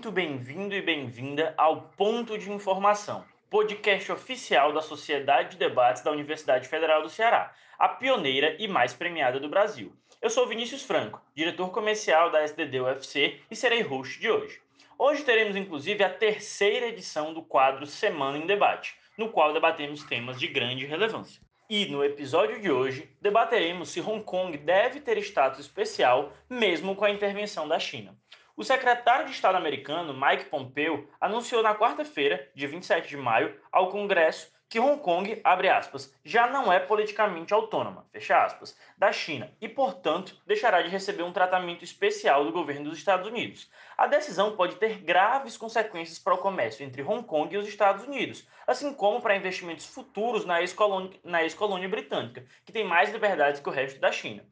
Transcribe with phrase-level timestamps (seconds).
[0.00, 6.10] Muito bem-vindo e bem-vinda ao Ponto de Informação, podcast oficial da Sociedade de Debates da
[6.10, 9.92] Universidade Federal do Ceará, a pioneira e mais premiada do Brasil.
[10.22, 14.62] Eu sou Vinícius Franco, diretor comercial da SDD UFC e serei host de hoje.
[14.98, 20.40] Hoje teremos inclusive a terceira edição do quadro Semana em Debate, no qual debatemos temas
[20.40, 21.42] de grande relevância.
[21.68, 27.04] E no episódio de hoje debateremos se Hong Kong deve ter status especial mesmo com
[27.04, 28.16] a intervenção da China.
[28.60, 33.88] O secretário de Estado americano, Mike Pompeo, anunciou na quarta-feira, dia 27 de maio, ao
[33.88, 40.38] Congresso que Hong Kong, aspas, já não é politicamente autônoma, aspas, da China e, portanto,
[40.46, 43.70] deixará de receber um tratamento especial do governo dos Estados Unidos.
[43.96, 48.04] A decisão pode ter graves consequências para o comércio entre Hong Kong e os Estados
[48.04, 53.68] Unidos, assim como para investimentos futuros na ex-colônia ex britânica, que tem mais liberdades que
[53.70, 54.44] o resto da China.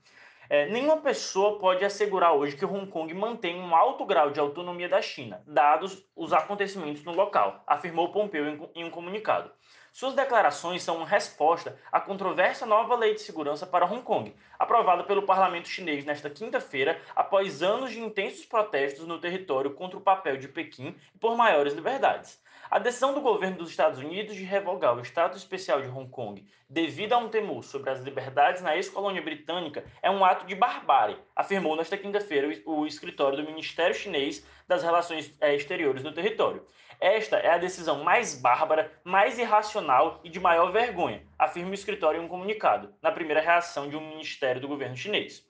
[0.51, 4.89] É, nenhuma pessoa pode assegurar hoje que Hong Kong mantém um alto grau de autonomia
[4.89, 9.51] da China, dados os acontecimentos no local, afirmou Pompeu em, um comunicado.
[9.93, 15.05] Suas declarações são uma resposta à controversa nova lei de segurança para Hong Kong, aprovada
[15.05, 20.39] pelo parlamento chinês nesta quinta-feira, após anos de intensos protestos no território contra o papel
[20.39, 22.41] de Pequim e por maiores liberdades.
[22.71, 26.47] A decisão do governo dos Estados Unidos de revogar o status especial de Hong Kong
[26.69, 31.17] devido a um temor sobre as liberdades na ex-colônia britânica é um ato de barbárie,
[31.35, 36.63] afirmou nesta quinta-feira o escritório do Ministério Chinês das Relações eh, Exteriores no território.
[37.01, 42.21] Esta é a decisão mais bárbara, mais irracional e de maior vergonha, afirma o escritório
[42.21, 45.48] em um comunicado, na primeira reação de um ministério do governo chinês.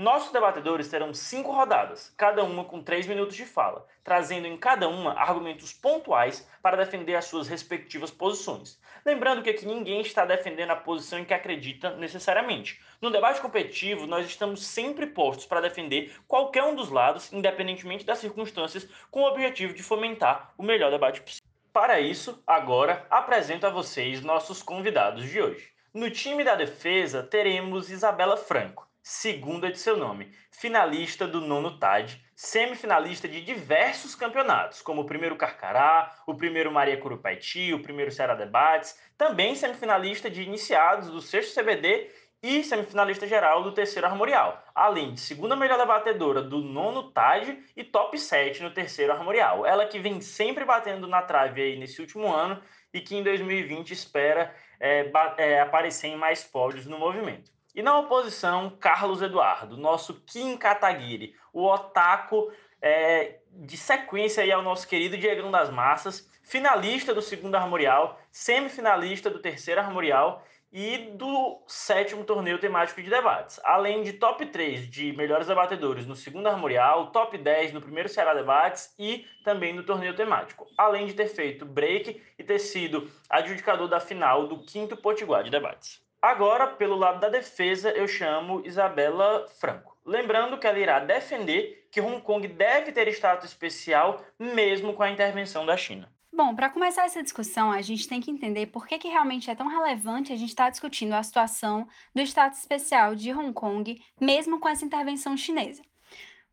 [0.00, 4.88] Nossos debatedores terão cinco rodadas, cada uma com três minutos de fala, trazendo em cada
[4.88, 8.80] uma argumentos pontuais para defender as suas respectivas posições.
[9.04, 12.80] Lembrando que aqui ninguém está defendendo a posição em que acredita necessariamente.
[12.98, 18.20] No debate competitivo, nós estamos sempre postos para defender qualquer um dos lados, independentemente das
[18.20, 21.46] circunstâncias, com o objetivo de fomentar o melhor debate possível.
[21.74, 25.68] Para isso, agora apresento a vocês nossos convidados de hoje.
[25.92, 32.24] No time da defesa, teremos Isabela Franco segunda de seu nome, finalista do nono TAD,
[32.36, 38.36] semifinalista de diversos campeonatos, como o primeiro Carcará, o primeiro Maria Curupaiti, o primeiro Ceará
[38.36, 42.08] Debates, também semifinalista de iniciados do sexto CBD
[42.40, 47.82] e semifinalista geral do terceiro Armorial, além de segunda melhor debatedora do nono TAD e
[47.82, 49.66] top 7 no terceiro Armorial.
[49.66, 52.62] Ela que vem sempre batendo na trave aí nesse último ano
[52.94, 57.50] e que em 2020 espera é, é, aparecer em mais pódios no movimento.
[57.74, 64.62] E na oposição, Carlos Eduardo, nosso Kim Kataguiri, o otaku é, de sequência aí ao
[64.62, 71.62] nosso querido Diegão das Massas, finalista do segundo armorial, semifinalista do terceiro armorial e do
[71.66, 73.60] sétimo torneio temático de debates.
[73.64, 78.34] Além de top 3 de melhores debatedores no segundo armorial, top 10 no primeiro Ceará
[78.34, 80.66] Debates e também no torneio temático.
[80.76, 85.50] Além de ter feito break e ter sido adjudicador da final do quinto Potiguar de
[85.50, 86.00] debates.
[86.22, 89.96] Agora, pelo lado da defesa, eu chamo Isabela Franco.
[90.04, 95.10] Lembrando que ela irá defender que Hong Kong deve ter status especial mesmo com a
[95.10, 96.12] intervenção da China.
[96.30, 99.54] Bom, para começar essa discussão, a gente tem que entender por que, que realmente é
[99.54, 104.02] tão relevante a gente estar tá discutindo a situação do status especial de Hong Kong,
[104.20, 105.82] mesmo com essa intervenção chinesa.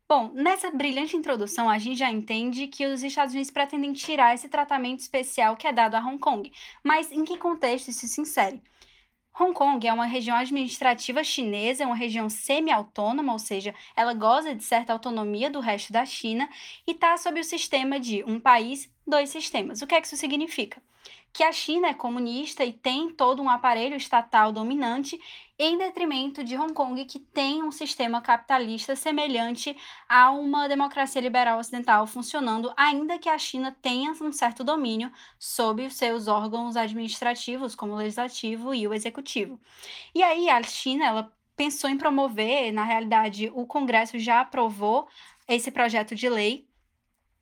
[0.08, 4.48] Bom, nessa brilhante introdução, a gente já entende que os Estados Unidos pretendem tirar esse
[4.48, 6.50] tratamento especial que é dado a Hong Kong.
[6.82, 8.62] Mas em que contexto isso se insere?
[9.40, 14.52] Hong Kong é uma região administrativa chinesa, é uma região semi-autônoma, ou seja, ela goza
[14.54, 16.48] de certa autonomia do resto da China
[16.84, 19.80] e está sob o sistema de um país, dois sistemas.
[19.80, 20.82] O que é que isso significa?
[21.32, 25.20] que a China é comunista e tem todo um aparelho estatal dominante,
[25.58, 29.76] em detrimento de Hong Kong, que tem um sistema capitalista semelhante
[30.08, 35.86] a uma democracia liberal ocidental funcionando, ainda que a China tenha um certo domínio sobre
[35.86, 39.60] os seus órgãos administrativos, como o legislativo e o executivo.
[40.14, 45.08] E aí a China, ela pensou em promover, na realidade, o Congresso já aprovou
[45.48, 46.67] esse projeto de lei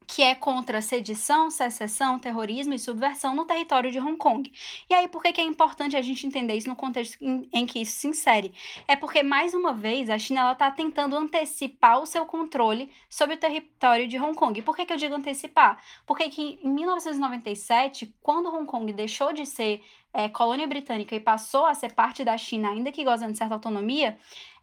[0.07, 4.53] que é contra sedição, secessão, terrorismo e subversão no território de Hong Kong.
[4.89, 7.67] E aí, por que, que é importante a gente entender isso no contexto em, em
[7.67, 8.55] que isso se insere?
[8.87, 13.39] É porque, mais uma vez, a China está tentando antecipar o seu controle sobre o
[13.39, 14.63] território de Hong Kong.
[14.63, 15.83] Por que, que eu digo antecipar?
[16.07, 19.83] Porque que em 1997, quando Hong Kong deixou de ser
[20.17, 23.53] é, colônia britânica e passou a ser parte da China, ainda que gozando de certa
[23.55, 24.17] autonomia,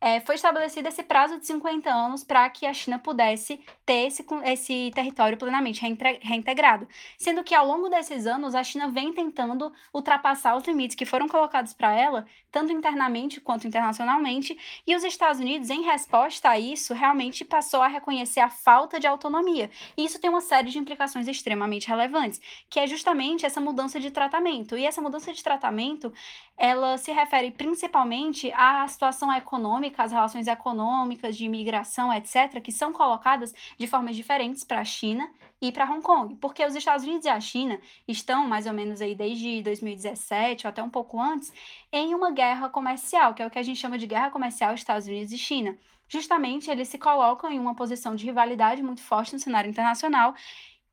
[0.03, 4.25] é, foi estabelecido esse prazo de 50 anos para que a China pudesse ter esse,
[4.43, 5.81] esse território plenamente
[6.21, 6.85] reintegrado.
[7.17, 11.29] Sendo que ao longo desses anos, a China vem tentando ultrapassar os limites que foram
[11.29, 16.93] colocados para ela, tanto internamente quanto internacionalmente, e os Estados Unidos, em resposta a isso,
[16.93, 19.71] realmente passou a reconhecer a falta de autonomia.
[19.95, 24.11] E isso tem uma série de implicações extremamente relevantes, que é justamente essa mudança de
[24.11, 24.77] tratamento.
[24.77, 26.11] E essa mudança de tratamento,
[26.57, 32.93] ela se refere principalmente à situação econômica, às relações econômicas, de imigração, etc., que são
[32.93, 35.29] colocadas de formas diferentes para a China
[35.61, 39.01] e para Hong Kong, porque os Estados Unidos e a China estão mais ou menos
[39.01, 41.53] aí desde 2017 ou até um pouco antes
[41.91, 45.07] em uma guerra comercial, que é o que a gente chama de guerra comercial Estados
[45.07, 45.77] Unidos e China.
[46.07, 50.35] Justamente eles se colocam em uma posição de rivalidade muito forte no cenário internacional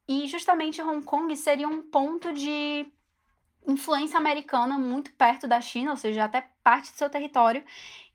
[0.08, 2.86] e justamente Hong Kong seria um ponto de
[3.66, 7.64] influência americana muito perto da China, ou seja, até parte do seu território.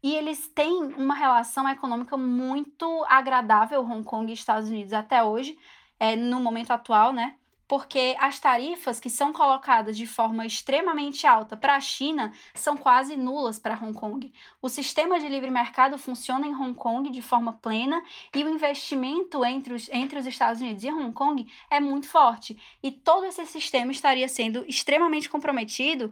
[0.04, 5.58] E eles têm uma relação econômica muito agradável, Hong Kong e Estados Unidos, até hoje,
[6.00, 7.36] é, no momento atual, né?
[7.68, 13.16] Porque as tarifas que são colocadas de forma extremamente alta para a China são quase
[13.16, 14.32] nulas para Hong Kong.
[14.62, 18.04] O sistema de livre mercado funciona em Hong Kong de forma plena
[18.36, 22.58] e o investimento entre os, entre os Estados Unidos e Hong Kong é muito forte.
[22.84, 26.12] E todo esse sistema estaria sendo extremamente comprometido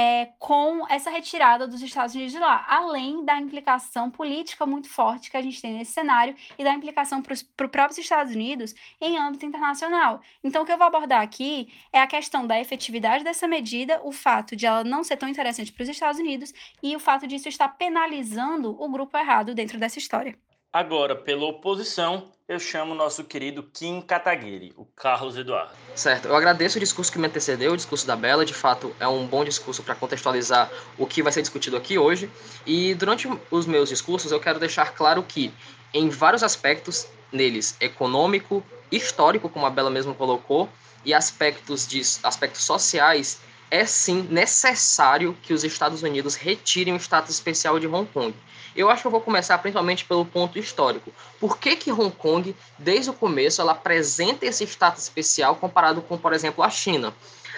[0.00, 5.30] é, com essa retirada dos Estados Unidos de lá, além da implicação política muito forte
[5.30, 9.18] que a gente tem nesse cenário e da implicação para os próprios Estados Unidos em
[9.18, 10.22] âmbito internacional.
[10.42, 14.10] Então, o que eu vou abordar aqui é a questão da efetividade dessa medida, o
[14.10, 17.50] fato de ela não ser tão interessante para os Estados Unidos e o fato disso
[17.50, 20.34] estar penalizando o grupo errado dentro dessa história.
[20.72, 25.70] Agora, pela oposição, eu chamo o nosso querido Kim Kataguiri, o Carlos Eduardo.
[25.94, 29.06] Certo, eu agradeço o discurso que me antecedeu, o discurso da Bela, de fato é
[29.06, 30.68] um bom discurso para contextualizar
[30.98, 32.28] o que vai ser discutido aqui hoje.
[32.66, 35.54] E durante os meus discursos eu quero deixar claro que,
[35.94, 40.68] em vários aspectos, neles econômico, histórico, como a Bela mesmo colocou,
[41.04, 43.38] e aspectos, de, aspectos sociais,
[43.70, 48.34] é sim necessário que os Estados Unidos retirem o status especial de Hong Kong.
[48.74, 51.12] Eu acho que eu vou começar principalmente pelo ponto histórico.
[51.38, 56.16] Por que, que Hong Kong, desde o começo, ela apresenta esse status especial comparado com,
[56.16, 57.14] por exemplo, a China?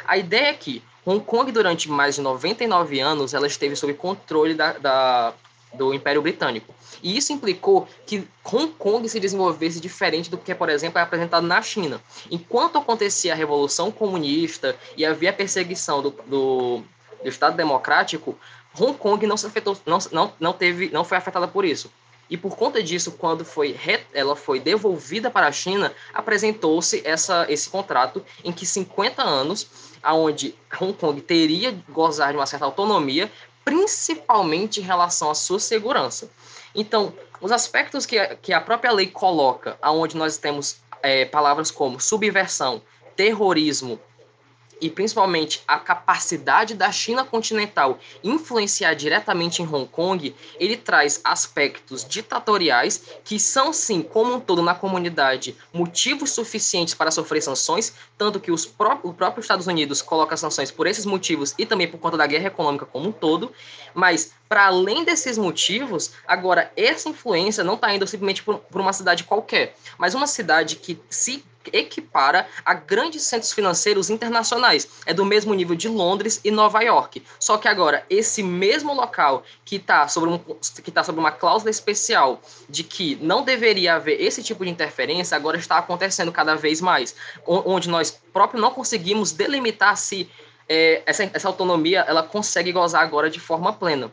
[0.07, 4.55] A ideia é que Hong Kong, durante mais de 99 anos, ela esteve sob controle
[4.55, 5.35] da, da
[5.75, 6.75] do Império Britânico.
[7.03, 11.47] E isso implicou que Hong Kong se desenvolvesse diferente do que, por exemplo, é apresentado
[11.47, 12.01] na China.
[12.31, 16.83] Enquanto acontecia a Revolução Comunista e havia perseguição do, do,
[17.23, 18.39] do Estado Democrático,
[18.79, 21.91] Hong Kong não, se afetou, não, não, não, teve, não foi afetada por isso.
[22.31, 23.77] E por conta disso, quando foi
[24.15, 27.03] ela foi devolvida para a China, apresentou-se
[27.47, 29.69] esse contrato em que 50 anos,
[30.03, 33.31] aonde Hong Kong teria gozar de uma certa autonomia,
[33.65, 36.31] principalmente em relação à sua segurança.
[36.75, 41.71] Então, os aspectos que a, que a própria lei coloca, aonde nós temos é, palavras
[41.71, 42.83] como subversão,
[43.17, 44.01] terrorismo,
[44.83, 52.05] e principalmente a capacidade da China continental influenciar diretamente em Hong Kong, ele traz aspectos
[52.05, 58.41] ditatoriais que são sim, como um todo na comunidade, motivos suficientes para sofrer sanções, tanto
[58.41, 61.99] que os pró o próprio Estados Unidos coloca sanções por esses motivos e também por
[61.99, 63.53] conta da guerra econômica como um todo,
[63.95, 68.93] mas para além desses motivos, agora essa influência não está indo simplesmente por, por uma
[68.93, 74.87] cidade qualquer, mas uma cidade que se equipara a grandes centros financeiros internacionais.
[75.07, 77.25] É do mesmo nível de Londres e Nova York.
[77.41, 80.39] Só que agora, esse mesmo local que está sobre, um,
[80.93, 85.57] tá sobre uma cláusula especial de que não deveria haver esse tipo de interferência, agora
[85.57, 87.17] está acontecendo cada vez mais.
[87.47, 90.29] Onde nós próprios não conseguimos delimitar se
[90.69, 94.13] é, essa, essa autonomia ela consegue gozar agora de forma plena.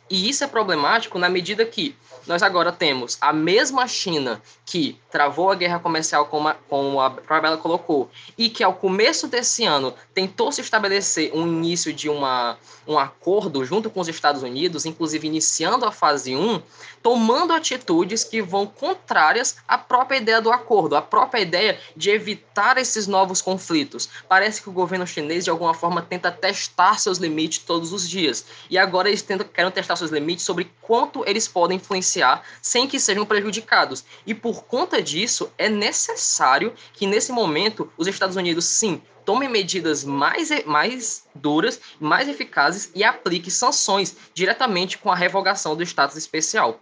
[0.11, 1.95] E isso é problemático na medida que
[2.27, 7.09] nós agora temos a mesma China que travou a guerra comercial, como a, como a
[7.09, 12.57] Bela colocou, e que ao começo desse ano tentou se estabelecer um início de uma,
[12.87, 16.61] um acordo junto com os Estados Unidos, inclusive iniciando a fase 1,
[17.01, 22.77] tomando atitudes que vão contrárias à própria ideia do acordo, à própria ideia de evitar
[22.77, 24.07] esses novos conflitos.
[24.29, 28.45] Parece que o governo chinês, de alguma forma, tenta testar seus limites todos os dias.
[28.69, 32.99] E agora eles tentam, querem testar seus limites sobre quanto eles podem influenciar sem que
[32.99, 34.03] sejam prejudicados.
[34.25, 40.03] E por conta disso, é necessário que nesse momento os Estados Unidos, sim, tomem medidas
[40.03, 46.79] mais, mais duras, mais eficazes e aplique sanções diretamente com a revogação do status especial.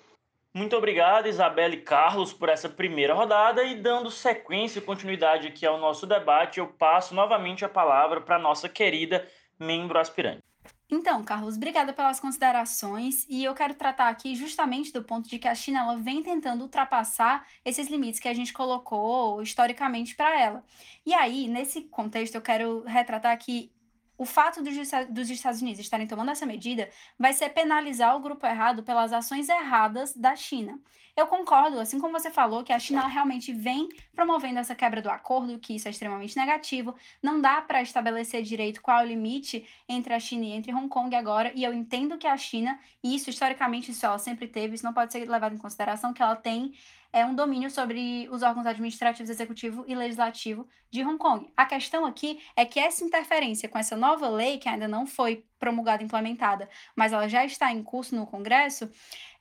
[0.51, 5.63] Muito obrigado, Isabela e Carlos, por essa primeira rodada e dando sequência e continuidade aqui
[5.63, 9.27] ao nosso debate, eu passo novamente a palavra para a nossa querida
[9.59, 10.48] membro aspirante.
[10.91, 15.47] Então, Carlos, obrigada pelas considerações e eu quero tratar aqui justamente do ponto de que
[15.47, 20.63] a China ela vem tentando ultrapassar esses limites que a gente colocou historicamente para ela.
[21.05, 23.71] E aí, nesse contexto, eu quero retratar que
[24.19, 24.75] o fato dos,
[25.09, 29.47] dos Estados Unidos estarem tomando essa medida vai ser penalizar o grupo errado pelas ações
[29.47, 30.77] erradas da China.
[31.15, 35.09] Eu concordo, assim como você falou, que a China realmente vem promovendo essa quebra do
[35.09, 36.95] acordo, que isso é extremamente negativo.
[37.21, 40.87] Não dá para estabelecer direito qual é o limite entre a China e entre Hong
[40.87, 44.75] Kong agora, e eu entendo que a China, e isso historicamente isso ela sempre teve,
[44.75, 46.73] isso não pode ser levado em consideração, que ela tem
[47.11, 51.51] é um domínio sobre os órgãos administrativos, executivo e legislativo de Hong Kong.
[51.55, 55.45] A questão aqui é que essa interferência com essa nova lei, que ainda não foi
[55.59, 58.89] promulgada implementada, mas ela já está em curso no Congresso,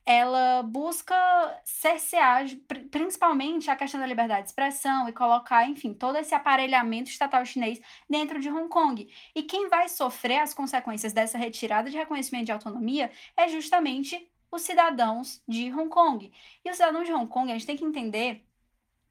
[0.05, 1.15] ela busca
[1.63, 2.45] cercear
[2.89, 7.79] principalmente a questão da liberdade de expressão e colocar, enfim, todo esse aparelhamento estatal chinês
[8.09, 9.07] dentro de Hong Kong.
[9.35, 14.61] E quem vai sofrer as consequências dessa retirada de reconhecimento de autonomia é justamente os
[14.61, 16.31] cidadãos de Hong Kong.
[16.63, 18.45] E os cidadãos de Hong Kong, a gente tem que entender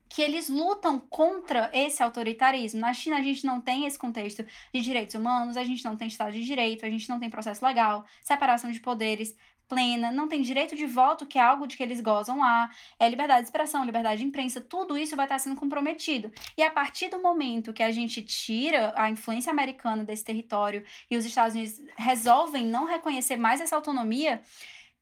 [0.09, 2.81] que eles lutam contra esse autoritarismo.
[2.81, 6.09] Na China, a gente não tem esse contexto de direitos humanos, a gente não tem
[6.09, 9.37] Estado de Direito, a gente não tem processo legal, separação de poderes
[9.69, 13.09] plena, não tem direito de voto, que é algo de que eles gozam lá, é
[13.09, 16.33] liberdade de expressão, liberdade de imprensa, tudo isso vai estar sendo comprometido.
[16.57, 21.17] E a partir do momento que a gente tira a influência americana desse território e
[21.17, 24.41] os Estados Unidos resolvem não reconhecer mais essa autonomia,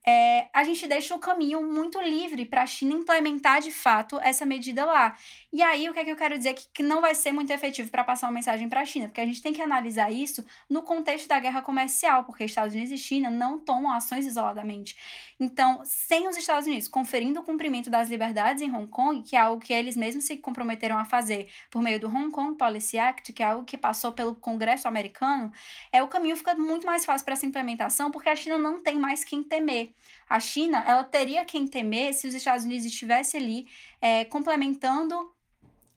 [0.09, 4.47] é, a gente deixa o caminho muito livre para a China implementar de fato essa
[4.47, 5.17] medida lá.
[5.53, 7.51] E aí, o que é que eu quero dizer que, que não vai ser muito
[7.53, 9.09] efetivo para passar uma mensagem para a China?
[9.09, 12.93] Porque a gente tem que analisar isso no contexto da guerra comercial, porque Estados Unidos
[12.93, 14.97] e China não tomam ações isoladamente.
[15.41, 19.41] Então, sem os Estados Unidos conferindo o cumprimento das liberdades em Hong Kong, que é
[19.41, 23.33] algo que eles mesmos se comprometeram a fazer por meio do Hong Kong Policy Act,
[23.33, 25.51] que é algo que passou pelo Congresso americano,
[25.93, 28.99] é o caminho fica muito mais fácil para essa implementação, porque a China não tem
[28.99, 29.96] mais quem temer.
[30.29, 33.69] A China, ela teria quem temer se os Estados Unidos estivesse ali
[34.01, 35.33] é, complementando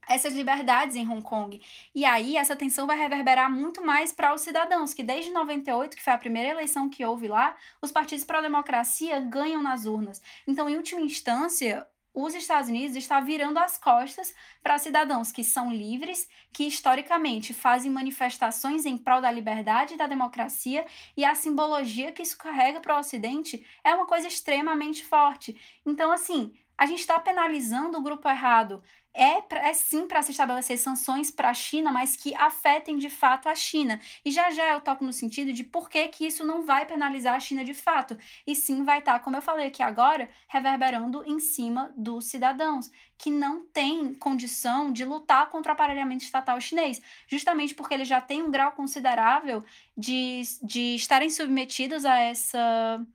[0.09, 1.61] essas liberdades em Hong Kong.
[1.93, 6.03] E aí essa tensão vai reverberar muito mais para os cidadãos, que desde 98, que
[6.03, 10.21] foi a primeira eleição que houve lá, os partidos pró-democracia ganham nas urnas.
[10.47, 15.71] Então, em última instância, os Estados Unidos estão virando as costas para cidadãos que são
[15.71, 20.85] livres, que historicamente fazem manifestações em prol da liberdade e da democracia,
[21.15, 25.59] e a simbologia que isso carrega para o Ocidente é uma coisa extremamente forte.
[25.85, 28.81] Então, assim, a gente está penalizando o grupo errado.
[29.13, 33.49] É, é sim para se estabelecer sanções para a China, mas que afetem de fato
[33.49, 33.99] a China.
[34.23, 37.35] E já já eu toco no sentido de por que, que isso não vai penalizar
[37.35, 38.17] a China de fato.
[38.45, 42.89] E sim vai estar, tá, como eu falei aqui agora, reverberando em cima dos cidadãos,
[43.17, 48.21] que não têm condição de lutar contra o aparelhamento estatal chinês, justamente porque eles já
[48.21, 49.63] têm um grau considerável
[49.97, 53.05] de, de estarem submetidos a essa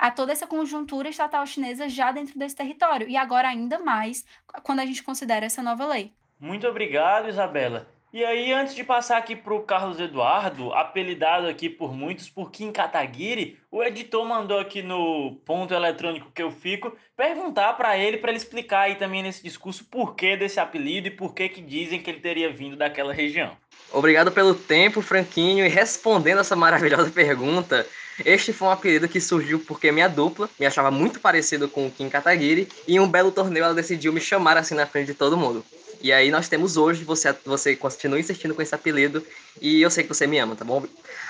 [0.00, 4.24] a toda essa conjuntura estatal chinesa já dentro desse território, e agora ainda mais
[4.62, 6.14] quando a gente considera essa nova lei.
[6.40, 7.86] Muito obrigado, Isabela.
[8.12, 12.50] E aí, antes de passar aqui para o Carlos Eduardo, apelidado aqui por muitos por
[12.50, 18.16] Kim Kataguiri, o editor mandou aqui no ponto eletrônico que eu fico perguntar para ele,
[18.16, 21.60] para ele explicar aí também nesse discurso por que desse apelido e por que que
[21.60, 23.56] dizem que ele teria vindo daquela região.
[23.92, 27.86] Obrigado pelo tempo, Franquinho, e respondendo essa maravilhosa pergunta,
[28.24, 31.90] este foi um apelido que surgiu porque minha dupla me achava muito parecido com o
[31.90, 35.14] Kim Kataguiri e em um belo torneio ela decidiu me chamar assim na frente de
[35.14, 35.64] todo mundo.
[36.02, 39.24] E aí nós temos hoje, você, você continua insistindo com esse apelido
[39.60, 40.82] e eu sei que você me ama, tá bom?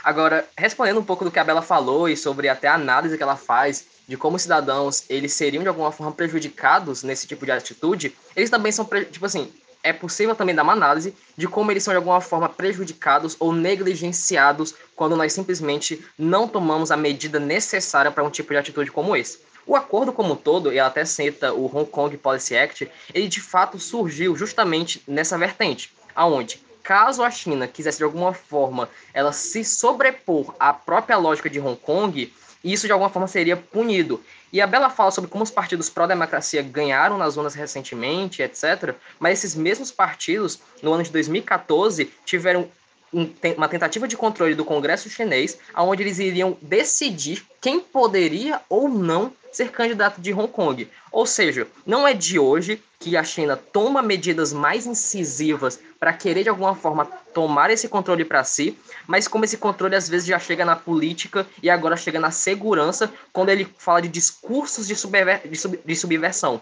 [0.05, 3.23] Agora, respondendo um pouco do que a Bela falou e sobre até a análise que
[3.23, 7.53] ela faz de como os cidadãos eles seriam de alguma forma prejudicados nesse tipo de
[7.53, 11.83] atitude, eles também são, tipo assim, é possível também dar uma análise de como eles
[11.83, 18.11] são de alguma forma prejudicados ou negligenciados quando nós simplesmente não tomamos a medida necessária
[18.11, 19.41] para um tipo de atitude como esse.
[19.67, 23.29] O acordo como um todo, e ela até cita o Hong Kong Policy Act, ele
[23.29, 29.33] de fato surgiu justamente nessa vertente, aonde caso a China quisesse de alguma forma ela
[29.33, 32.33] se sobrepor à própria lógica de Hong Kong,
[32.65, 34.23] isso de alguma forma seria punido.
[34.53, 38.95] E a Bela fala sobre como os partidos pró-democracia ganharam nas zonas recentemente, etc.
[39.19, 42.69] Mas esses mesmos partidos, no ano de 2014, tiveram
[43.13, 49.33] uma tentativa de controle do Congresso chinês, onde eles iriam decidir quem poderia ou não
[49.53, 50.89] ser candidato de Hong Kong.
[51.11, 56.45] Ou seja, não é de hoje que a China toma medidas mais incisivas para querer
[56.45, 58.77] de alguma forma tomar esse controle para si,
[59.07, 63.13] mas como esse controle às vezes já chega na política e agora chega na segurança
[63.33, 66.61] quando ele fala de discursos de, subver de, sub de subversão.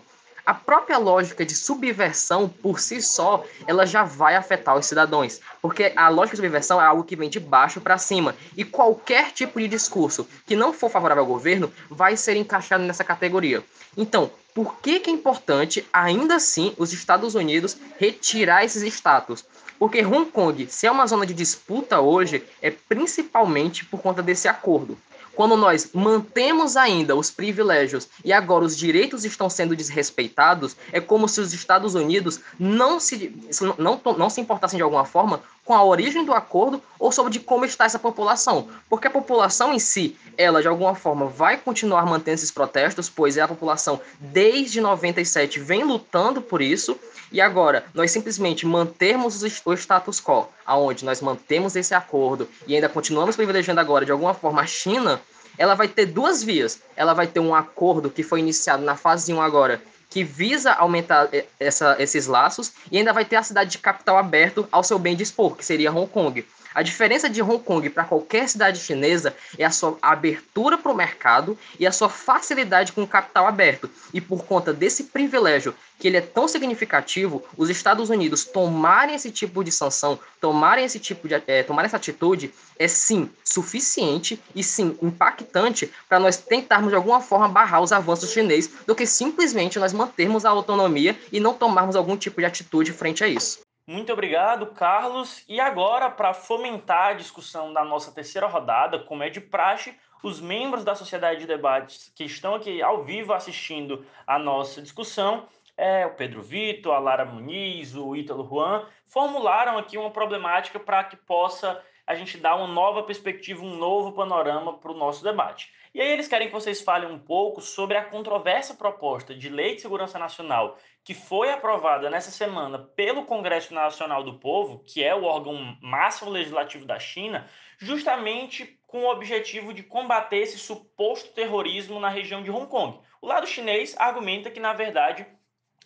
[0.48, 5.92] A própria lógica de subversão por si só, ela já vai afetar os cidadãos, porque
[5.94, 9.60] a lógica de subversão é algo que vem de baixo para cima, e qualquer tipo
[9.60, 13.62] de discurso que não for favorável ao governo vai ser encaixado nessa categoria.
[13.94, 19.44] Então, por que, que é importante, ainda assim, os Estados Unidos retirar esses status?
[19.78, 24.48] Porque Hong Kong, se é uma zona de disputa hoje, é principalmente por conta desse
[24.48, 24.96] acordo.
[25.38, 31.28] Quando nós mantemos ainda os privilégios e agora os direitos estão sendo desrespeitados, é como
[31.28, 33.32] se os Estados Unidos não se,
[33.78, 37.40] não, não se importassem de alguma forma com a origem do acordo ou sobre de
[37.40, 38.68] como está essa população.
[38.88, 43.36] Porque a população em si, ela de alguma forma vai continuar mantendo esses protestos, pois
[43.36, 46.98] é a população desde 97 vem lutando por isso,
[47.30, 52.88] e agora nós simplesmente mantermos o status quo, aonde nós mantemos esse acordo e ainda
[52.88, 55.20] continuamos privilegiando agora de alguma forma a China,
[55.58, 56.80] ela vai ter duas vias.
[56.96, 61.28] Ela vai ter um acordo que foi iniciado na fase 1 agora, que visa aumentar
[61.32, 64.98] eh, essa, esses laços, e ainda vai ter a cidade de capital aberto ao seu
[64.98, 66.44] bem dispor, que seria Hong Kong.
[66.78, 70.94] A diferença de Hong Kong para qualquer cidade chinesa é a sua abertura para o
[70.94, 73.90] mercado e a sua facilidade com o capital aberto.
[74.14, 79.32] E por conta desse privilégio, que ele é tão significativo, os Estados Unidos tomarem esse
[79.32, 84.62] tipo de sanção, tomarem esse tipo de é, tomarem essa atitude, é sim suficiente e
[84.62, 89.80] sim impactante para nós tentarmos de alguma forma barrar os avanços chineses do que simplesmente
[89.80, 93.66] nós mantermos a autonomia e não tomarmos algum tipo de atitude frente a isso.
[93.88, 95.42] Muito obrigado, Carlos.
[95.48, 100.42] E agora, para fomentar a discussão da nossa terceira rodada, como é de praxe, os
[100.42, 106.04] membros da Sociedade de Debates que estão aqui ao vivo assistindo a nossa discussão, é,
[106.04, 111.16] o Pedro Vitor, a Lara Muniz, o Ítalo Juan, formularam aqui uma problemática para que
[111.16, 115.72] possa a gente dar uma nova perspectiva, um novo panorama para o nosso debate.
[115.94, 119.76] E aí eles querem que vocês falem um pouco sobre a controvérsia proposta de Lei
[119.76, 120.76] de Segurança Nacional
[121.08, 126.30] que foi aprovada nessa semana pelo Congresso Nacional do Povo, que é o órgão máximo
[126.30, 127.48] legislativo da China,
[127.78, 133.00] justamente com o objetivo de combater esse suposto terrorismo na região de Hong Kong.
[133.22, 135.26] O lado chinês argumenta que, na verdade,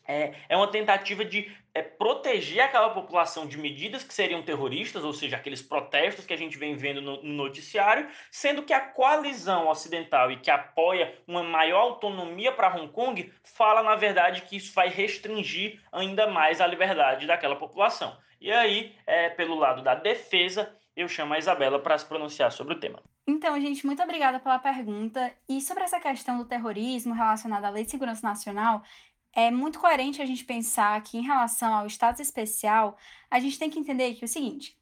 [0.06, 5.12] é, é uma tentativa de é, proteger aquela população de medidas que seriam terroristas, ou
[5.12, 9.68] seja, aqueles protestos que a gente vem vendo no, no noticiário, sendo que a coalizão
[9.68, 14.74] ocidental e que apoia uma maior autonomia para Hong Kong fala, na verdade, que isso
[14.74, 18.16] vai restringir ainda mais a liberdade daquela população.
[18.40, 22.74] E aí, é, pelo lado da defesa, eu chamo a Isabela para se pronunciar sobre
[22.74, 23.00] o tema.
[23.26, 25.32] Então, gente, muito obrigada pela pergunta.
[25.48, 28.82] E sobre essa questão do terrorismo relacionada à Lei de Segurança Nacional,
[29.32, 32.96] é muito coerente a gente pensar que, em relação ao status especial,
[33.30, 34.78] a gente tem que entender que é o seguinte: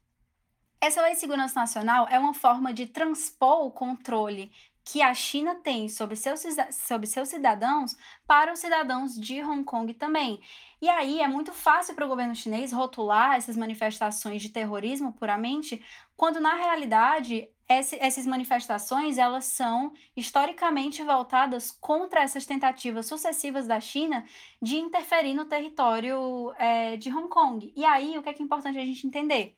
[0.79, 4.51] essa lei de segurança nacional é uma forma de transpor o controle
[4.83, 9.93] que a China tem sobre seus, sobre seus cidadãos para os cidadãos de Hong Kong
[9.93, 10.41] também.
[10.81, 15.83] E aí é muito fácil para o governo chinês rotular essas manifestações de terrorismo puramente,
[16.17, 24.25] quando na realidade essas manifestações elas são historicamente voltadas contra essas tentativas sucessivas da China
[24.61, 27.71] de interferir no território é, de Hong Kong.
[27.75, 29.55] E aí o que é, que é importante a gente entender?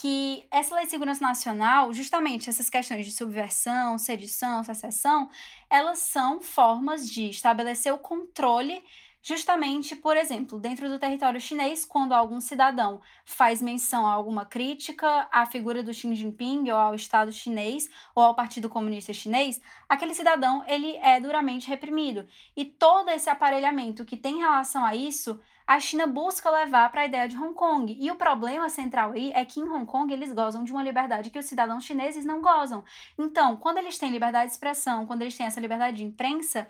[0.00, 5.28] que essa lei de segurança nacional, justamente essas questões de subversão, sedição, secessão,
[5.68, 8.82] elas são formas de estabelecer o controle
[9.22, 15.28] justamente, por exemplo, dentro do território chinês, quando algum cidadão faz menção a alguma crítica
[15.30, 20.14] à figura do Xi Jinping ou ao Estado chinês ou ao Partido Comunista Chinês, aquele
[20.14, 22.26] cidadão ele é duramente reprimido.
[22.56, 27.06] E todo esse aparelhamento que tem relação a isso a China busca levar para a
[27.06, 27.96] ideia de Hong Kong.
[27.98, 31.30] E o problema central aí é que em Hong Kong eles gozam de uma liberdade
[31.30, 32.84] que os cidadãos chineses não gozam.
[33.18, 36.66] Então, quando eles têm liberdade de expressão, quando eles têm essa liberdade de imprensa,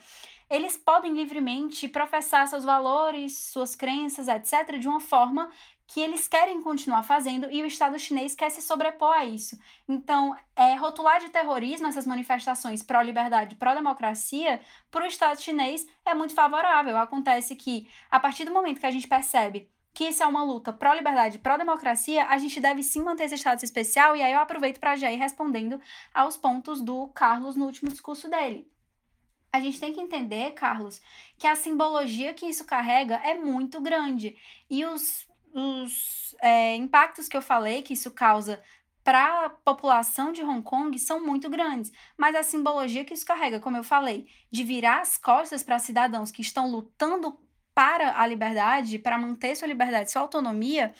[0.52, 5.50] eles podem livremente professar seus valores, suas crenças, etc., de uma forma
[5.86, 9.58] que eles querem continuar fazendo e o Estado chinês quer se sobrepor a isso.
[9.88, 14.60] Então, é, rotular de terrorismo essas manifestações pró-liberdade, pró-democracia,
[14.90, 16.98] para o Estado chinês é muito favorável.
[16.98, 20.72] Acontece que, a partir do momento que a gente percebe que isso é uma luta
[20.72, 24.96] pró-liberdade, pró-democracia, a gente deve sim manter esse status especial, e aí eu aproveito para
[24.96, 25.80] já ir respondendo
[26.14, 28.71] aos pontos do Carlos no último discurso dele.
[29.52, 31.00] A gente tem que entender, Carlos,
[31.38, 34.36] que a simbologia que isso carrega é muito grande.
[34.70, 38.62] E os os é, impactos que eu falei que isso causa
[39.04, 43.58] para a população de Hong Kong são muito grandes, mas a simbologia que isso carrega,
[43.58, 47.36] como eu falei, de virar as costas para cidadãos que estão lutando
[47.74, 50.94] para a liberdade, para manter sua liberdade, sua autonomia,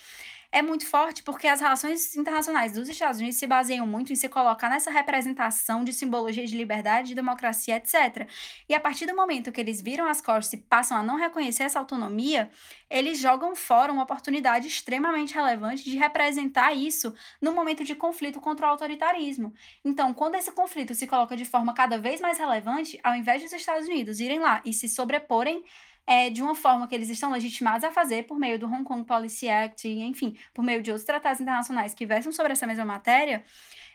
[0.53, 4.29] é muito forte porque as relações internacionais dos Estados Unidos se baseiam muito em se
[4.29, 8.29] colocar nessa representação de simbologia de liberdade, de democracia, etc.
[8.69, 11.63] E a partir do momento que eles viram as costas e passam a não reconhecer
[11.63, 12.51] essa autonomia,
[12.91, 18.67] eles jogam fora uma oportunidade extremamente relevante de representar isso no momento de conflito contra
[18.67, 19.55] o autoritarismo.
[19.83, 23.55] Então, quando esse conflito se coloca de forma cada vez mais relevante, ao invés dos
[23.55, 25.65] Estados Unidos irem lá e se sobreporem
[26.07, 29.05] é, de uma forma que eles estão legitimados a fazer por meio do Hong Kong
[29.05, 33.45] Policy Act, enfim, por meio de outros tratados internacionais que versam sobre essa mesma matéria,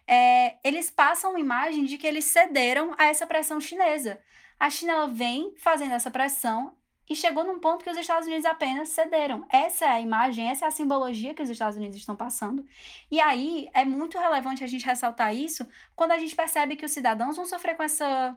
[0.07, 4.19] é, eles passam uma imagem de que eles cederam a essa pressão chinesa.
[4.59, 6.73] A China vem fazendo essa pressão
[7.09, 9.45] e chegou num ponto que os Estados Unidos apenas cederam.
[9.49, 12.65] Essa é a imagem, essa é a simbologia que os Estados Unidos estão passando.
[13.09, 15.65] E aí é muito relevante a gente ressaltar isso
[15.95, 18.35] quando a gente percebe que os cidadãos vão sofrer com essa,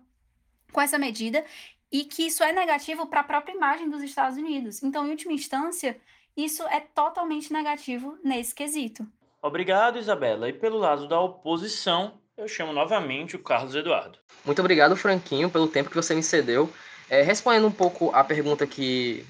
[0.73, 1.45] com essa medida
[1.91, 4.83] e que isso é negativo para a própria imagem dos Estados Unidos.
[4.83, 5.97] Então, em última instância,
[6.37, 9.07] isso é totalmente negativo nesse quesito.
[9.43, 10.49] Obrigado, Isabela.
[10.49, 14.19] E pelo lado da oposição, eu chamo novamente o Carlos Eduardo.
[14.45, 16.71] Muito obrigado, Franquinho, pelo tempo que você me cedeu.
[17.09, 19.27] É, respondendo um pouco a pergunta que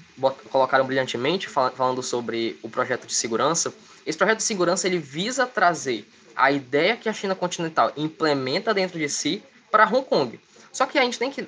[0.51, 3.73] colocaram brilhantemente, falando sobre o projeto de segurança,
[4.05, 8.99] esse projeto de segurança ele visa trazer a ideia que a China continental implementa dentro
[8.99, 10.39] de si para Hong Kong.
[10.71, 11.43] Só que a gente tem que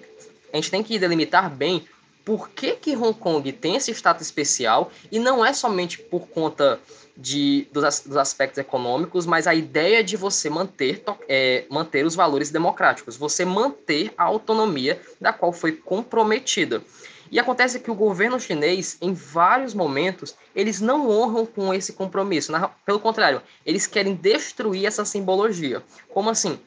[0.54, 1.84] a gente tem que delimitar bem
[2.24, 6.80] por que, que Hong Kong tem esse status especial e não é somente por conta
[7.18, 12.50] de, dos, dos aspectos econômicos, mas a ideia de você manter, é, manter os valores
[12.50, 16.82] democráticos, você manter a autonomia da qual foi comprometida.
[17.30, 22.52] E acontece que o governo chinês, em vários momentos, eles não honram com esse compromisso.
[22.52, 25.82] Na, pelo contrário, eles querem destruir essa simbologia.
[26.10, 26.60] Como assim?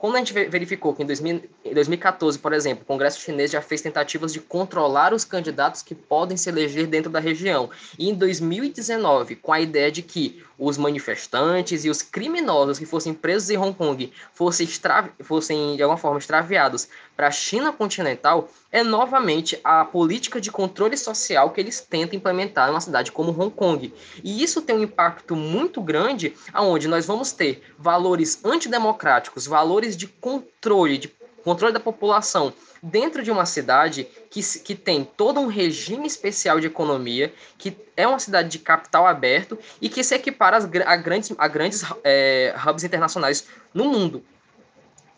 [0.00, 4.32] Quando a gente verificou que em 2014, por exemplo, o Congresso chinês já fez tentativas
[4.32, 9.52] de controlar os candidatos que podem se eleger dentro da região, e em 2019, com
[9.52, 14.12] a ideia de que os manifestantes e os criminosos que fossem presos em Hong Kong
[14.34, 14.68] fossem,
[15.22, 20.96] fossem de alguma forma extraviados para a China continental, é novamente a política de controle
[20.96, 23.92] social que eles tentam implementar em uma cidade como Hong Kong.
[24.22, 30.06] E isso tem um impacto muito grande, aonde nós vamos ter valores antidemocráticos, valores de
[30.06, 31.08] controle, de
[31.42, 36.66] controle da população dentro de uma cidade que, que tem todo um regime especial de
[36.66, 41.48] economia, que é uma cidade de capital aberto e que se equipara a grandes, a
[41.48, 44.24] grandes é, hubs internacionais no mundo.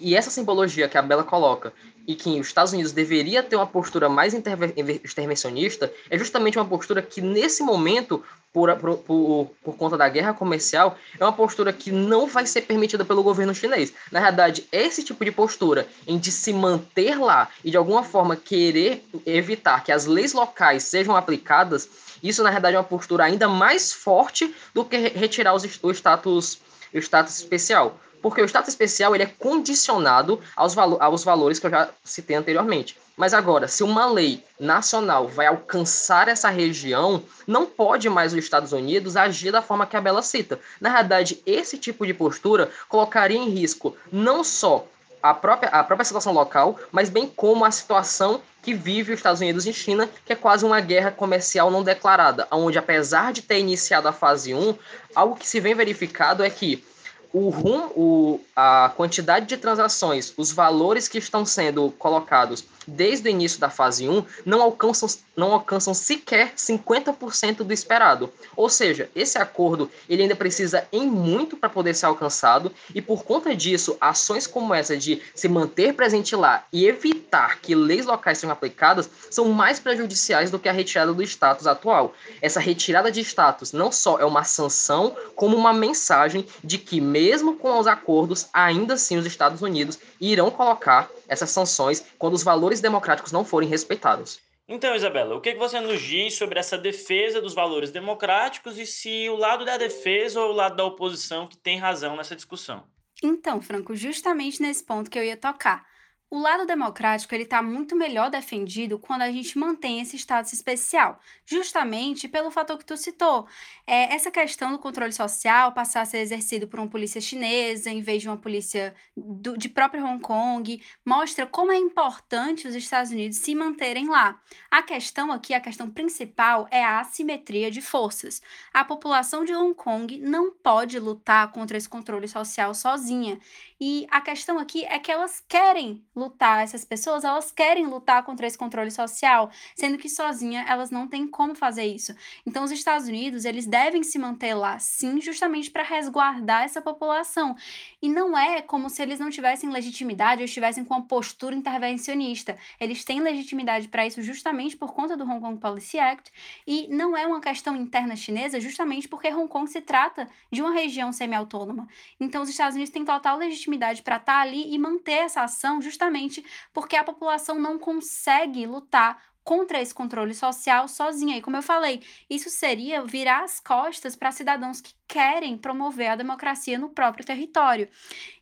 [0.02, 1.72] E essa simbologia que a Bela coloca
[2.08, 7.00] e que os Estados Unidos deveria ter uma postura mais intervencionista é justamente uma postura
[7.00, 8.20] que, nesse momento,
[8.52, 13.04] por, por, por, conta da guerra comercial, é uma postura que não vai ser permitida
[13.04, 13.92] pelo governo chinês.
[14.10, 18.34] Na verdade, esse tipo de postura em de se manter lá e de alguma forma
[18.34, 21.88] querer evitar que as leis locais sejam aplicadas,
[22.20, 26.60] isso na verdade é uma postura ainda mais forte do que retirar os, o status
[26.92, 31.66] o status especial porque o status especial ele é condicionado aos, valo aos valores que
[31.66, 32.96] eu já citei anteriormente.
[33.16, 38.72] Mas agora, se uma lei nacional vai alcançar essa região, não pode mais os Estados
[38.72, 40.58] Unidos agir da forma que a Bela cita.
[40.80, 44.86] Na verdade, esse tipo de postura colocaria em risco não só
[45.22, 49.40] a própria, a própria situação local, mas bem como a situação que vive os Estados
[49.40, 53.58] Unidos e China, que é quase uma guerra comercial não declarada, onde apesar de ter
[53.58, 54.74] iniciado a fase 1,
[55.14, 56.84] algo que se vem verificado é que
[57.32, 63.30] o rum, o, a quantidade de transações, os valores que estão sendo colocados desde o
[63.30, 68.32] início da fase 1 não alcançam, não alcançam sequer 50% do esperado.
[68.56, 73.24] Ou seja, esse acordo ele ainda precisa em muito para poder ser alcançado e por
[73.24, 78.38] conta disso, ações como essa de se manter presente lá e evitar que leis locais
[78.38, 82.14] sejam aplicadas são mais prejudiciais do que a retirada do status atual.
[82.40, 87.56] Essa retirada de status não só é uma sanção, como uma mensagem de que mesmo
[87.56, 92.71] com os acordos, ainda assim os Estados Unidos irão colocar essas sanções quando os valores
[92.80, 94.40] democráticos não forem respeitados.
[94.68, 99.28] Então, Isabela, o que você nos diz sobre essa defesa dos valores democráticos e se
[99.28, 102.84] o lado da defesa ou o lado da oposição que tem razão nessa discussão?
[103.22, 105.84] Então, Franco, justamente nesse ponto que eu ia tocar.
[106.32, 111.20] O lado democrático ele está muito melhor defendido quando a gente mantém esse status especial,
[111.44, 113.46] justamente pelo fator que tu citou.
[113.86, 118.00] É, essa questão do controle social passar a ser exercido por uma polícia chinesa em
[118.00, 123.10] vez de uma polícia do, de próprio Hong Kong mostra como é importante os Estados
[123.10, 124.40] Unidos se manterem lá.
[124.70, 128.40] A questão aqui, a questão principal, é a assimetria de forças.
[128.72, 133.38] A população de Hong Kong não pode lutar contra esse controle social sozinha.
[133.84, 138.46] E a questão aqui é que elas querem lutar, essas pessoas, elas querem lutar contra
[138.46, 142.14] esse controle social, sendo que sozinha elas não têm como fazer isso.
[142.46, 147.56] Então, os Estados Unidos, eles devem se manter lá, sim, justamente para resguardar essa população.
[148.00, 152.56] E não é como se eles não tivessem legitimidade ou estivessem com uma postura intervencionista.
[152.78, 156.30] Eles têm legitimidade para isso justamente por conta do Hong Kong Policy Act,
[156.64, 160.70] e não é uma questão interna chinesa, justamente porque Hong Kong se trata de uma
[160.70, 161.88] região semi-autônoma.
[162.20, 163.71] Então, os Estados Unidos têm total legitimidade
[164.02, 169.22] para estar tá ali e manter essa ação justamente porque a população não consegue lutar
[169.44, 171.36] contra esse controle social sozinha.
[171.36, 176.16] E como eu falei, isso seria virar as costas para cidadãos que querem promover a
[176.16, 177.86] democracia no próprio território.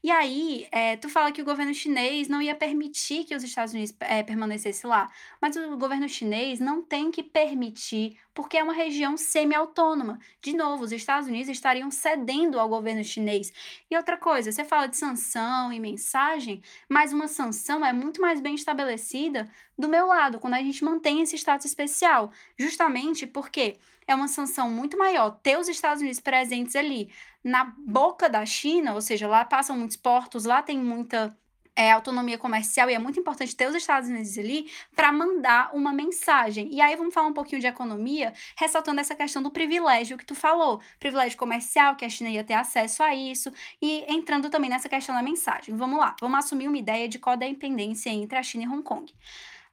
[0.05, 3.75] E aí, é, tu fala que o governo chinês não ia permitir que os Estados
[3.75, 5.11] Unidos é, permanecesse lá,
[5.43, 10.21] mas o governo chinês não tem que permitir, porque é uma região semi-autônoma.
[10.41, 13.53] De novo, os Estados Unidos estariam cedendo ao governo chinês.
[13.91, 18.41] E outra coisa, você fala de sanção e mensagem, mas uma sanção é muito mais
[18.41, 23.77] bem estabelecida do meu lado, quando a gente mantém esse status especial, justamente porque
[24.11, 27.11] é uma sanção muito maior ter os Estados Unidos presentes ali
[27.43, 31.37] na boca da China, ou seja, lá passam muitos portos, lá tem muita
[31.75, 35.93] é, autonomia comercial e é muito importante ter os Estados Unidos ali para mandar uma
[35.93, 36.69] mensagem.
[36.73, 40.35] E aí vamos falar um pouquinho de economia, ressaltando essa questão do privilégio que tu
[40.35, 44.89] falou, privilégio comercial, que a China ia ter acesso a isso, e entrando também nessa
[44.89, 45.75] questão da mensagem.
[45.75, 49.11] Vamos lá, vamos assumir uma ideia de codependência entre a China e Hong Kong.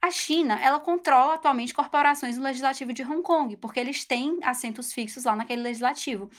[0.01, 4.93] A China, ela controla atualmente corporações no legislativo de Hong Kong, porque eles têm assentos
[4.93, 6.29] fixos lá naquele legislativo.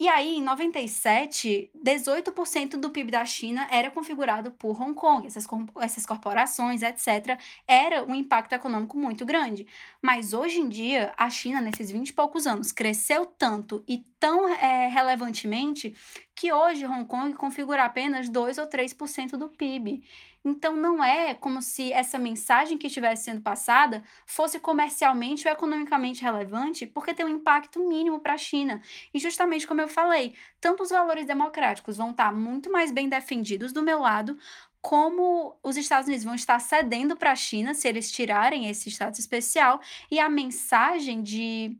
[0.00, 5.44] E aí, em 97, 18% do PIB da China era configurado por Hong Kong, essas,
[5.80, 7.36] essas corporações, etc.
[7.66, 9.66] Era um impacto econômico muito grande.
[10.00, 14.48] Mas hoje em dia, a China, nesses 20 e poucos anos, cresceu tanto e tão
[14.48, 15.92] é, relevantemente
[16.38, 20.04] que hoje Hong Kong configura apenas 2 ou 3% do PIB.
[20.44, 26.22] Então, não é como se essa mensagem que estivesse sendo passada fosse comercialmente ou economicamente
[26.22, 28.80] relevante, porque tem um impacto mínimo para a China.
[29.12, 33.72] E justamente como eu falei, tanto os valores democráticos vão estar muito mais bem defendidos
[33.72, 34.38] do meu lado,
[34.80, 39.18] como os Estados Unidos vão estar cedendo para a China se eles tirarem esse status
[39.18, 41.76] especial, e a mensagem de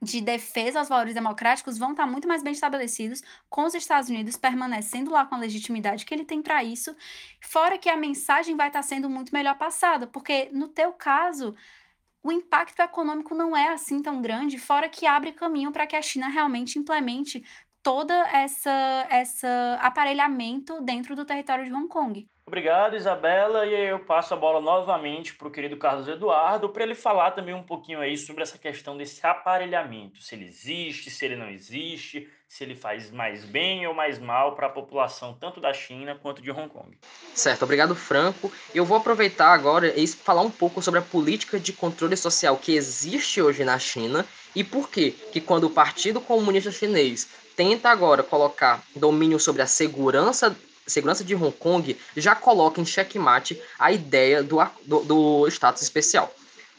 [0.00, 4.36] de defesa aos valores democráticos vão estar muito mais bem estabelecidos, com os Estados Unidos
[4.36, 6.94] permanecendo lá com a legitimidade que ele tem para isso,
[7.40, 11.54] fora que a mensagem vai estar sendo muito melhor passada, porque no teu caso,
[12.22, 16.02] o impacto econômico não é assim tão grande, fora que abre caminho para que a
[16.02, 17.44] China realmente implemente
[17.82, 22.28] toda essa essa aparelhamento dentro do território de Hong Kong.
[22.48, 23.66] Obrigado, Isabela.
[23.66, 27.52] E eu passo a bola novamente para o querido Carlos Eduardo para ele falar também
[27.52, 32.30] um pouquinho aí sobre essa questão desse aparelhamento, se ele existe, se ele não existe,
[32.48, 36.40] se ele faz mais bem ou mais mal para a população tanto da China quanto
[36.40, 36.96] de Hong Kong.
[37.34, 38.52] Certo, obrigado Franco.
[38.72, 42.76] Eu vou aproveitar agora e falar um pouco sobre a política de controle social que
[42.76, 48.22] existe hoje na China e por que que quando o Partido Comunista Chinês tenta agora
[48.22, 54.42] colocar domínio sobre a segurança segurança de Hong Kong já coloca em xeque-mate a ideia
[54.42, 56.32] do, do, do status especial.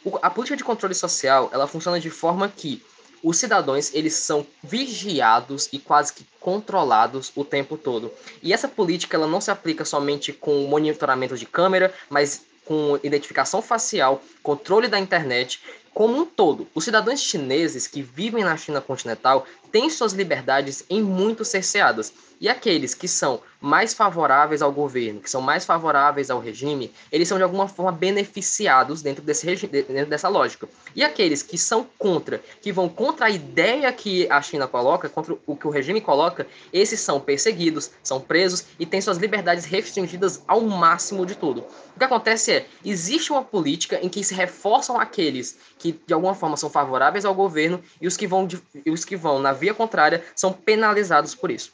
[0.04, 2.84] O, a política de controle social ela funciona de forma que
[3.24, 8.12] os cidadãos eles são vigiados e quase que controlados o tempo todo.
[8.42, 13.62] E essa política ela não se aplica somente com monitoramento de câmera, mas com identificação
[13.62, 15.62] facial, controle da internet,
[15.94, 16.68] como um todo.
[16.76, 22.14] Os cidadãos chineses que vivem na China continental têm suas liberdades em muito cerceadas.
[22.40, 27.28] E aqueles que são mais favoráveis ao governo, que são mais favoráveis ao regime, eles
[27.28, 30.70] são de alguma forma beneficiados dentro, desse dentro dessa lógica.
[30.96, 35.36] E aqueles que são contra, que vão contra a ideia que a China coloca, contra
[35.48, 40.44] o que o regime coloca, esses são perseguidos, são presos e têm suas liberdades restringidas
[40.48, 41.62] ao máximo de tudo.
[41.96, 46.36] O que acontece é, existe uma política em que se reforçam aqueles que de alguma
[46.36, 48.48] forma são favoráveis ao governo e os que vão,
[48.86, 51.74] os que vão na via contrária são penalizados por isso.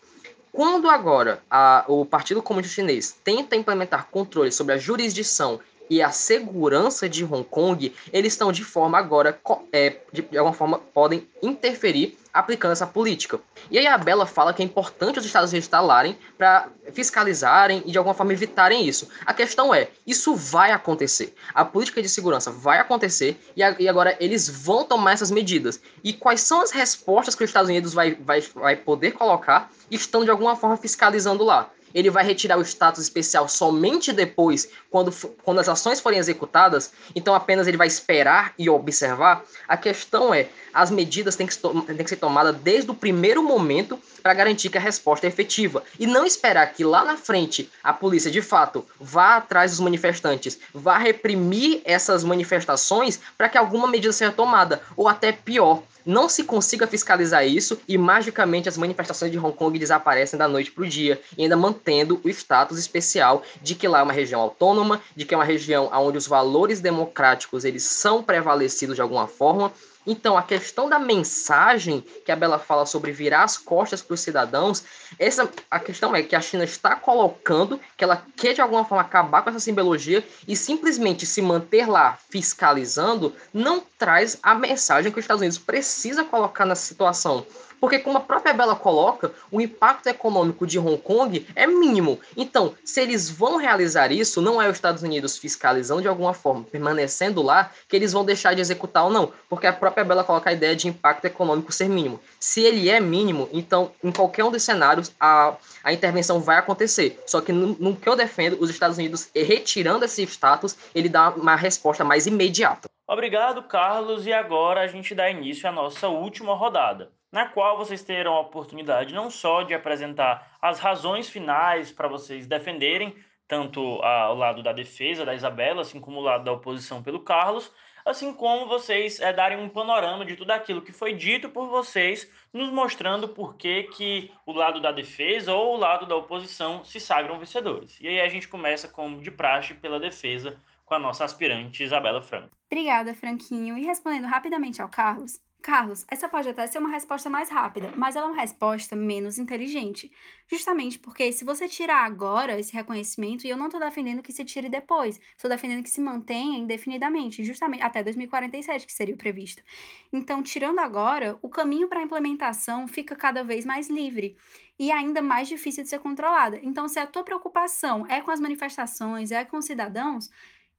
[0.53, 6.11] Quando agora a, o Partido Comunista Chinês tenta implementar controle sobre a jurisdição e a
[6.11, 9.39] segurança de Hong Kong, eles estão de forma agora,
[9.71, 13.39] é, de alguma forma, podem interferir aplicando essa política.
[13.69, 17.91] E aí a Bela fala que é importante os Estados Unidos instalarem para fiscalizarem e
[17.91, 19.07] de alguma forma evitarem isso.
[19.23, 21.35] A questão é, isso vai acontecer.
[21.53, 25.79] A política de segurança vai acontecer e, a, e agora eles vão tomar essas medidas.
[26.03, 30.25] E quais são as respostas que os Estados Unidos vai, vai, vai poder colocar estando
[30.25, 31.69] de alguma forma fiscalizando lá?
[31.93, 35.11] Ele vai retirar o status especial somente depois, quando,
[35.43, 39.43] quando as ações forem executadas, então apenas ele vai esperar e observar.
[39.67, 43.99] A questão é, as medidas têm que, têm que ser tomadas desde o primeiro momento
[44.21, 45.83] para garantir que a resposta é efetiva.
[45.99, 50.57] E não esperar que lá na frente a polícia, de fato, vá atrás dos manifestantes,
[50.73, 54.81] vá reprimir essas manifestações para que alguma medida seja tomada.
[54.95, 59.77] Ou até pior, não se consiga fiscalizar isso e magicamente as manifestações de Hong Kong
[59.77, 63.99] desaparecem da noite para o dia, e ainda mantendo o status especial de que lá
[63.99, 68.23] é uma região autônoma, de que é uma região onde os valores democráticos eles são
[68.23, 69.71] prevalecidos de alguma forma
[70.05, 74.19] então, a questão da mensagem que a Bela fala sobre virar as costas para os
[74.19, 74.83] cidadãos,
[75.17, 79.01] essa a questão é que a China está colocando que ela quer de alguma forma
[79.01, 85.19] acabar com essa simbologia e simplesmente se manter lá fiscalizando não traz a mensagem que
[85.19, 87.45] os Estados Unidos precisa colocar nessa situação.
[87.83, 92.17] Porque, como a própria Bela coloca, o impacto econômico de Hong Kong é mínimo.
[92.37, 96.63] Então, se eles vão realizar isso, não é os Estados Unidos fiscalizando de alguma forma,
[96.63, 99.33] permanecendo lá, que eles vão deixar de executar ou não.
[99.49, 102.21] Porque a própria Bela coloca a ideia de impacto econômico ser mínimo.
[102.39, 107.21] Se ele é mínimo, então, em qualquer um dos cenários, a, a intervenção vai acontecer.
[107.27, 111.31] Só que, no, no que eu defendo, os Estados Unidos, retirando esse status, ele dá
[111.31, 112.87] uma resposta mais imediata.
[113.05, 114.25] Obrigado, Carlos.
[114.25, 118.41] E agora a gente dá início à nossa última rodada na qual vocês terão a
[118.41, 123.15] oportunidade não só de apresentar as razões finais para vocês defenderem
[123.47, 127.71] tanto o lado da defesa da Isabela, assim como o lado da oposição pelo Carlos,
[128.05, 132.29] assim como vocês é, darem um panorama de tudo aquilo que foi dito por vocês,
[132.53, 136.99] nos mostrando por que, que o lado da defesa ou o lado da oposição se
[136.99, 137.99] sagram vencedores.
[137.99, 142.21] E aí a gente começa, como de praxe, pela defesa, com a nossa aspirante Isabela
[142.21, 142.51] Franco.
[142.71, 143.77] Obrigada, Franquinho.
[143.77, 148.17] E respondendo rapidamente ao Carlos, Carlos, essa pode até ser uma resposta mais rápida, mas
[148.17, 150.11] ela é uma resposta menos inteligente.
[150.45, 154.43] Justamente porque se você tirar agora esse reconhecimento, e eu não estou defendendo que se
[154.43, 159.63] tire depois, estou defendendo que se mantenha indefinidamente, justamente até 2047, que seria o previsto.
[160.11, 164.35] Então, tirando agora, o caminho para a implementação fica cada vez mais livre
[164.77, 166.59] e ainda mais difícil de ser controlada.
[166.61, 170.29] Então, se a tua preocupação é com as manifestações, é com os cidadãos,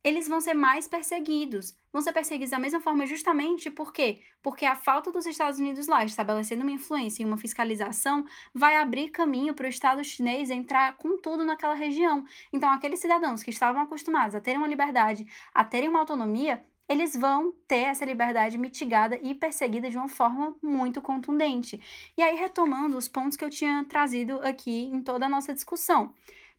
[0.04, 1.74] eles vão ser mais perseguidos.
[1.90, 4.20] Vão ser perseguidos da mesma forma justamente por quê?
[4.42, 9.08] Porque a falta dos Estados Unidos lá estabelecendo uma influência e uma fiscalização vai abrir
[9.08, 12.24] caminho para o Estado chinês entrar com tudo naquela região.
[12.52, 17.16] Então, aqueles cidadãos que estavam acostumados a terem uma liberdade, a terem uma autonomia, eles
[17.16, 21.80] vão ter essa liberdade mitigada e perseguida de uma forma muito contundente.
[22.14, 26.12] E aí, retomando os pontos que eu tinha trazido aqui em toda a nossa discussão.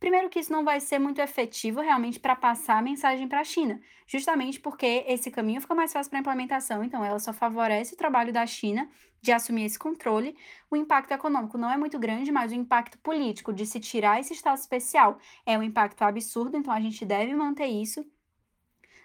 [0.06, 3.44] Primeiro que isso não vai ser muito efetivo realmente para passar a mensagem para a
[3.44, 7.96] China, justamente porque esse caminho fica mais fácil para a implementação, então ela só favorece
[7.96, 8.88] o trabalho da China
[9.20, 10.38] de assumir esse controle.
[10.70, 14.32] O impacto econômico não é muito grande, mas o impacto político de se tirar esse
[14.32, 18.06] estado especial é um impacto absurdo, então a gente deve manter isso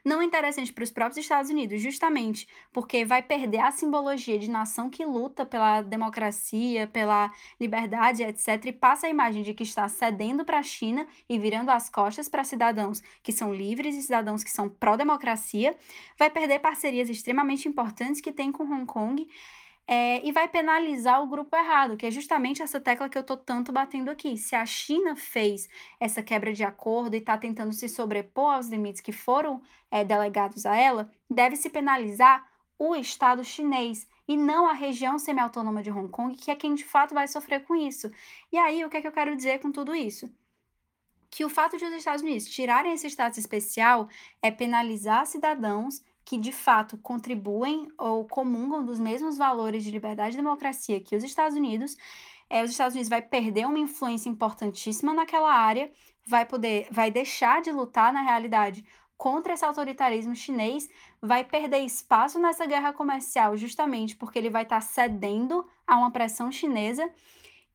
[0.05, 4.51] não é interessante para os próprios Estados Unidos, justamente porque vai perder a simbologia de
[4.51, 9.89] nação que luta pela democracia, pela liberdade, etc., e passa a imagem de que está
[9.89, 14.45] cedendo para a China e virando as costas para cidadãos que são livres e cidadãos
[14.45, 15.77] que são pró-democracia,
[16.19, 19.27] vai perder parcerias extremamente importantes que tem com Hong Kong
[19.93, 23.37] é, e vai penalizar o grupo errado, que é justamente essa tecla que eu estou
[23.37, 24.37] tanto batendo aqui.
[24.37, 29.01] Se a China fez essa quebra de acordo e está tentando se sobrepor aos limites
[29.01, 32.49] que foram é, delegados a ela, deve-se penalizar
[32.79, 36.85] o Estado chinês e não a região semi-autônoma de Hong Kong, que é quem de
[36.85, 38.13] fato vai sofrer com isso.
[38.53, 40.33] E aí, o que é que eu quero dizer com tudo isso?
[41.29, 44.09] Que o fato de os Estados Unidos tirarem esse status especial
[44.41, 46.01] é penalizar cidadãos
[46.31, 51.25] que de fato contribuem ou comungam dos mesmos valores de liberdade e democracia que os
[51.25, 51.97] Estados Unidos,
[52.49, 55.91] é, os Estados Unidos vai perder uma influência importantíssima naquela área,
[56.25, 58.85] vai poder, vai deixar de lutar na realidade
[59.17, 60.89] contra esse autoritarismo chinês,
[61.21, 66.53] vai perder espaço nessa guerra comercial justamente porque ele vai estar cedendo a uma pressão
[66.53, 67.11] chinesa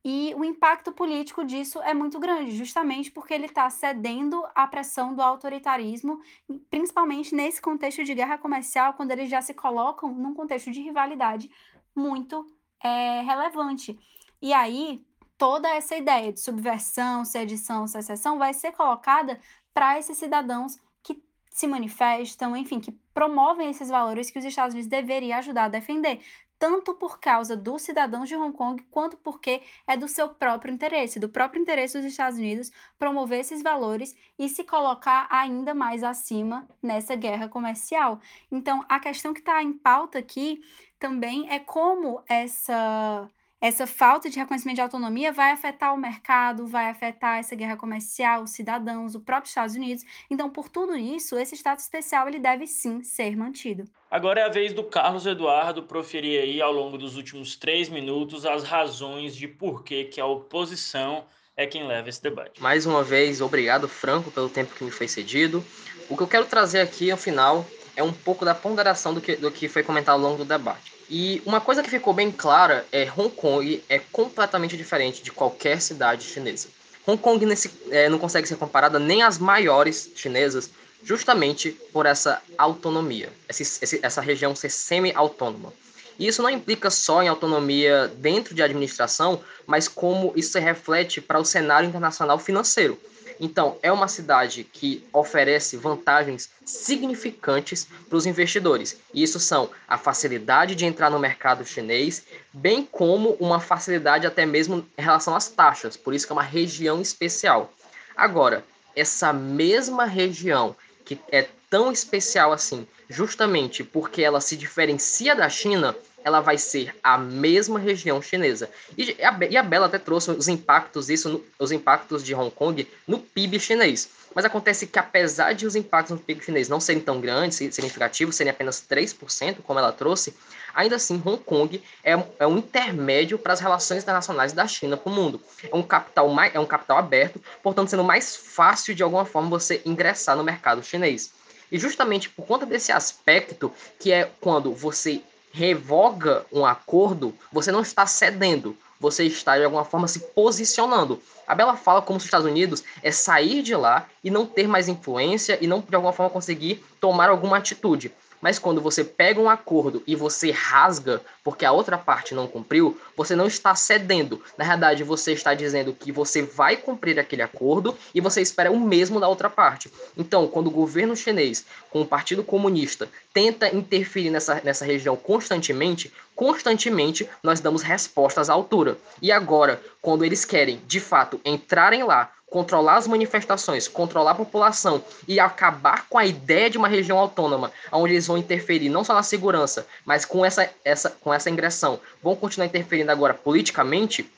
[0.08, 5.16] e o impacto político disso é muito grande, justamente porque ele está cedendo à pressão
[5.16, 6.22] do autoritarismo,
[6.70, 11.50] principalmente nesse contexto de guerra comercial, quando eles já se colocam num contexto de rivalidade
[11.96, 12.46] muito
[12.84, 13.98] é, relevante.
[14.40, 15.04] E aí,
[15.40, 19.40] toda essa ideia de subversão, sedição, secessão vai ser colocada
[19.74, 24.88] para esses cidadãos que se manifestam, enfim, que promovem esses valores que os Estados Unidos
[24.88, 26.22] deveriam ajudar a defender
[26.58, 31.20] tanto por causa dos cidadãos de Hong Kong, quanto porque é do seu próprio interesse,
[31.20, 36.68] do próprio interesse dos Estados Unidos promover esses valores e se colocar ainda mais acima
[36.82, 38.20] nessa guerra comercial.
[38.52, 40.62] Então, a questão que está em pauta aqui
[41.00, 43.30] também é como essa
[43.66, 48.44] essa falta de reconhecimento de autonomia vai afetar o mercado, vai afetar essa guerra comercial,
[48.44, 50.04] os cidadãos, o próprio Estados Unidos.
[50.30, 53.86] Então, por tudo isso, esse status especial ele deve sim ser mantido.
[54.12, 58.46] Agora é a vez do Carlos Eduardo proferir aí ao longo dos últimos três minutos
[58.46, 61.26] as razões de por que, que a oposição
[61.58, 62.62] é quem leva esse debate.
[62.62, 65.66] Mais uma vez, obrigado, Franco, pelo tempo que me foi cedido.
[66.08, 67.66] O que eu quero trazer aqui, ao final,
[67.96, 70.94] é um pouco da ponderação do que, do que foi comentado ao longo do debate.
[71.10, 75.82] E uma coisa que ficou bem clara é Hong Kong é completamente diferente de qualquer
[75.82, 76.68] cidade chinesa.
[77.06, 80.72] Hong Kong nesse, é, não consegue ser comparada nem às maiores chinesas,
[81.04, 83.64] justamente por essa autonomia, essa,
[84.02, 85.72] essa região ser semi-autônoma.
[86.18, 91.22] E isso não implica só em autonomia dentro de administração, mas como isso se reflete
[91.22, 92.98] para o cenário internacional financeiro.
[93.40, 98.98] Então, é uma cidade que oferece vantagens significantes para os investidores.
[99.14, 102.24] E isso são a facilidade de entrar no mercado chinês,
[102.54, 105.98] bem como uma facilidade até mesmo em relação às taxas.
[105.98, 107.74] Por isso que é uma região especial.
[108.16, 108.64] Agora,
[108.96, 115.94] essa mesma região que é tão especial assim, justamente porque ela se diferencia da China,
[116.24, 118.70] ela vai ser a mesma região chinesa.
[118.98, 122.50] E a, e a Bela até trouxe os impactos isso, no, os impactos de Hong
[122.50, 124.10] Kong no PIB chinês.
[124.34, 128.38] Mas acontece que apesar de os impactos no PIB chinês não serem tão grandes, significativos,
[128.38, 130.34] serem apenas 3%, como ela trouxe,
[130.74, 135.12] ainda assim Hong Kong é, é um intermédio para as relações internacionais da China para
[135.12, 135.42] o mundo.
[135.70, 139.50] É um capital mais, é um capital aberto, portanto sendo mais fácil de alguma forma
[139.50, 141.34] você ingressar no mercado chinês.
[141.72, 147.82] E justamente por conta desse aspecto, que é quando você revoga um acordo, você não
[147.82, 151.22] está cedendo, você está de alguma forma se posicionando.
[151.48, 154.68] A Bela fala como se os Estados Unidos é sair de lá e não ter
[154.68, 158.12] mais influência e não de alguma forma conseguir tomar alguma atitude.
[158.46, 162.96] Mas quando você pega um acordo e você rasga porque a outra parte não cumpriu,
[163.18, 164.40] você não está cedendo.
[164.56, 168.80] Na verdade, você está dizendo que você vai cumprir aquele acordo e você espera o
[168.80, 169.92] mesmo da outra parte.
[170.16, 176.14] Então, quando o governo chinês, com o Partido Comunista, tenta interferir nessa, nessa região constantemente,
[176.36, 178.96] constantemente nós damos respostas à altura.
[179.24, 185.04] E agora, quando eles querem, de fato, entrarem lá, controlar as manifestações, controlar a população
[185.28, 189.14] e acabar com a ideia de uma região autônoma, onde eles vão interferir não só
[189.14, 194.32] na segurança, mas com essa, essa, com essa ingressão, vão continuar interferindo agora politicamente,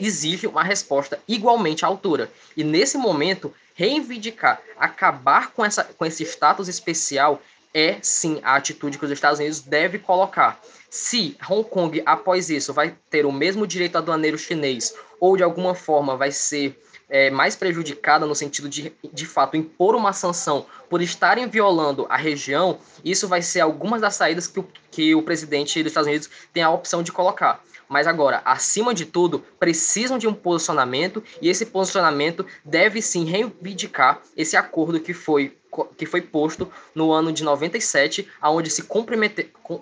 [0.00, 2.30] exige uma resposta igualmente à altura.
[2.56, 7.42] E nesse momento, reivindicar, acabar com, essa, com esse status especial
[7.74, 10.60] é sim a atitude que os Estados Unidos devem colocar.
[10.88, 15.74] Se Hong Kong, após isso, vai ter o mesmo direito aduaneiro chinês, ou de alguma
[15.74, 16.80] forma vai ser
[17.14, 22.16] é, mais prejudicada no sentido de, de fato, impor uma sanção por estarem violando a
[22.16, 26.28] região, isso vai ser algumas das saídas que o, que o presidente dos Estados Unidos
[26.52, 27.62] tem a opção de colocar.
[27.88, 34.20] Mas agora, acima de tudo, precisam de um posicionamento e esse posicionamento deve sim reivindicar
[34.36, 35.56] esse acordo que foi
[35.96, 38.86] que foi posto no ano de 97, aonde se,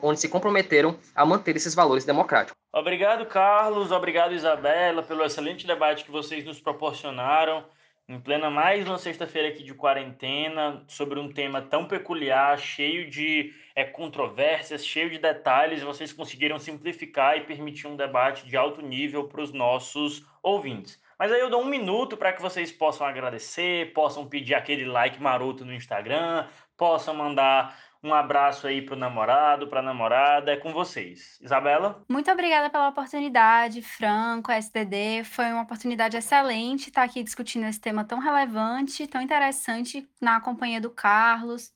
[0.02, 2.56] onde se comprometeram a manter esses valores democráticos.
[2.72, 3.92] Obrigado, Carlos.
[3.92, 7.64] Obrigado, Isabela, pelo excelente debate que vocês nos proporcionaram
[8.08, 13.54] em plena mais uma sexta-feira aqui de quarentena, sobre um tema tão peculiar, cheio de
[13.74, 19.28] é, controvérsias, cheio de detalhes, vocês conseguiram simplificar e permitir um debate de alto nível
[19.28, 21.00] para os nossos ouvintes.
[21.22, 25.22] Mas aí eu dou um minuto para que vocês possam agradecer, possam pedir aquele like
[25.22, 30.56] maroto no Instagram, possam mandar um abraço aí para o namorado, para a namorada, é
[30.56, 31.38] com vocês.
[31.40, 32.04] Isabela?
[32.08, 35.22] Muito obrigada pela oportunidade, Franco, STD.
[35.22, 40.80] Foi uma oportunidade excelente estar aqui discutindo esse tema tão relevante, tão interessante, na companhia
[40.80, 41.72] do Carlos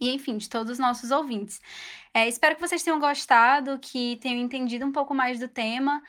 [0.00, 1.60] e, enfim, de todos os nossos ouvintes.
[2.12, 6.02] É, espero que vocês tenham gostado, que tenham entendido um pouco mais do tema.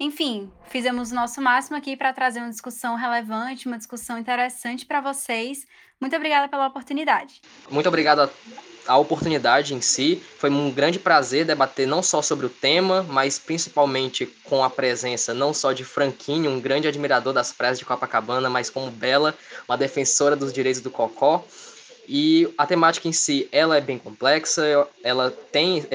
[0.00, 5.00] Enfim, fizemos o nosso máximo aqui para trazer uma discussão relevante, uma discussão interessante para
[5.00, 5.66] vocês.
[6.00, 7.42] Muito obrigada pela oportunidade.
[7.68, 8.30] Muito obrigado a,
[8.86, 10.22] a oportunidade em si.
[10.38, 15.34] Foi um grande prazer debater não só sobre o tema, mas principalmente com a presença
[15.34, 19.36] não só de Franquinho, um grande admirador das praias de Copacabana, mas como Bela,
[19.68, 21.44] uma defensora dos direitos do Cocó.
[22.10, 25.86] E a temática em si, ela é bem complexa, ela tem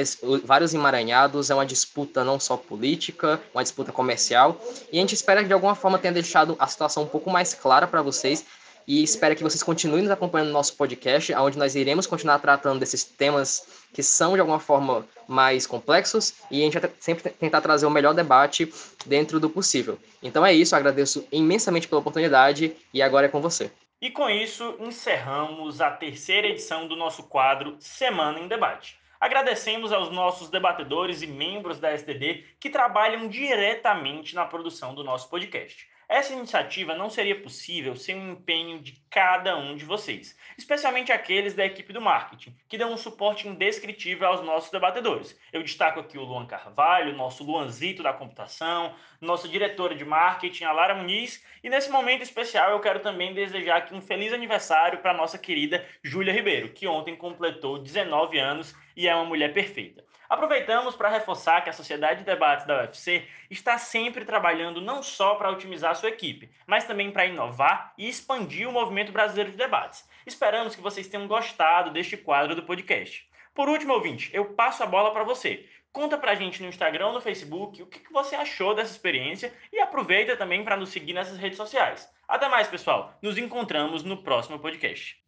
[0.43, 4.61] vários emaranhados, é uma disputa não só política, uma disputa comercial,
[4.91, 7.55] e a gente espera que de alguma forma tenha deixado a situação um pouco mais
[7.55, 8.45] clara para vocês,
[8.86, 12.80] e espera que vocês continuem nos acompanhando no nosso podcast, onde nós iremos continuar tratando
[12.80, 17.61] desses temas que são de alguma forma mais complexos, e a gente vai sempre tentar
[17.61, 18.72] trazer o melhor debate
[19.03, 19.97] dentro do possível.
[20.22, 23.72] Então é isso, agradeço imensamente pela oportunidade, e agora é com você.
[24.04, 28.99] E com isso, encerramos a terceira edição do nosso quadro Semana em Debate.
[29.18, 35.30] Agradecemos aos nossos debatedores e membros da STD que trabalham diretamente na produção do nosso
[35.30, 35.88] podcast.
[36.14, 41.55] Essa iniciativa não seria possível sem o empenho de cada um de vocês, especialmente aqueles
[41.55, 45.36] da equipe do marketing, que dão um suporte indescritível aos nossos debatedores.
[45.51, 50.72] Eu destaco aqui o Luan Carvalho, nosso Luanzito da computação, nossa diretora de marketing, a
[50.72, 55.18] Lara Muniz, e nesse momento especial eu quero também desejar aqui um feliz aniversário para
[55.18, 60.05] nossa querida Júlia Ribeiro, que ontem completou 19 anos e é uma mulher perfeita.
[60.30, 65.36] Aproveitamos para reforçar que a Sociedade de Debates da UFC está sempre trabalhando não só
[65.36, 70.07] para otimizar sua equipe, mas também para inovar e expandir o movimento brasileiro de debates.
[70.26, 73.30] Esperamos que vocês tenham gostado deste quadro do podcast.
[73.53, 75.67] Por último, ouvinte, eu passo a bola para você.
[75.91, 79.80] Conta pra gente no Instagram ou no Facebook o que você achou dessa experiência e
[79.80, 82.11] aproveita também para nos seguir nessas redes sociais.
[82.28, 83.13] Até mais, pessoal.
[83.21, 85.21] Nos encontramos no próximo podcast.